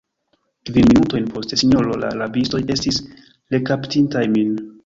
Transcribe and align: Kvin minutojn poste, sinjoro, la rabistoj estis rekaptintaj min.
Kvin 0.69 0.87
minutojn 0.91 1.27
poste, 1.35 1.59
sinjoro, 1.63 1.93
la 2.05 2.11
rabistoj 2.21 2.63
estis 2.79 3.01
rekaptintaj 3.57 4.27
min. 4.39 4.61